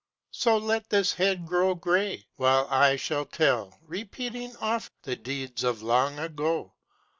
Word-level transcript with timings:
So 0.31 0.57
let 0.57 0.89
this 0.89 1.13
head 1.13 1.45
grow 1.45 1.75
gray, 1.75 2.25
while 2.35 2.65
I 2.71 2.95
shall 2.95 3.23
tell, 3.23 3.77
Repeating 3.83 4.55
oft, 4.57 4.91
the 5.03 5.15
deeds 5.15 5.63
of 5.63 5.83
long 5.83 6.17
ago! 6.17 6.73